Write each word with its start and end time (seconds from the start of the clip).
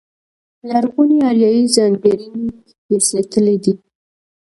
لرغونې 0.69 1.17
اریایي 1.29 1.63
ځانګړنې 1.75 2.45
یې 2.89 2.97
ساتلې 3.09 3.55
دي. 3.63 3.73